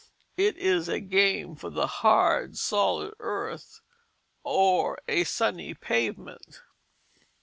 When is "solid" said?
2.57-3.13